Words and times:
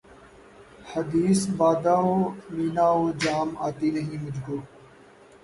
حدیث 0.85 1.39
بادہ 1.57 1.95
و 1.99 2.15
مینا 2.49 2.87
و 2.91 3.11
جام 3.17 3.49
آتی 3.57 3.91
نہیں 3.91 4.23
مجھ 4.23 4.39
کو 4.45 4.55